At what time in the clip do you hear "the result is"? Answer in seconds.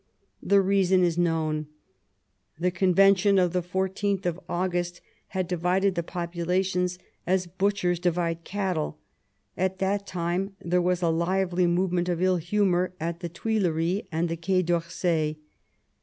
0.41-1.19